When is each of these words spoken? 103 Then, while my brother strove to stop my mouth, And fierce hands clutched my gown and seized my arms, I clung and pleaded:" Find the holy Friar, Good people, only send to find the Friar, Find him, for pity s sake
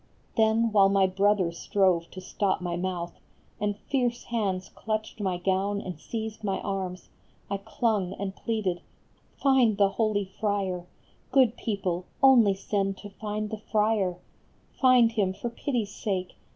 103 0.33 0.43
Then, 0.63 0.71
while 0.71 0.89
my 0.89 1.05
brother 1.05 1.51
strove 1.51 2.09
to 2.09 2.19
stop 2.19 2.59
my 2.59 2.75
mouth, 2.75 3.19
And 3.59 3.77
fierce 3.77 4.23
hands 4.23 4.67
clutched 4.73 5.19
my 5.19 5.37
gown 5.37 5.79
and 5.79 5.99
seized 5.99 6.43
my 6.43 6.57
arms, 6.61 7.09
I 7.51 7.57
clung 7.57 8.13
and 8.13 8.35
pleaded:" 8.35 8.81
Find 9.43 9.77
the 9.77 9.89
holy 9.89 10.25
Friar, 10.25 10.87
Good 11.31 11.55
people, 11.55 12.05
only 12.23 12.55
send 12.55 12.97
to 12.97 13.11
find 13.11 13.51
the 13.51 13.59
Friar, 13.71 14.17
Find 14.71 15.11
him, 15.11 15.33
for 15.35 15.51
pity 15.51 15.83
s 15.83 15.91
sake 15.91 16.31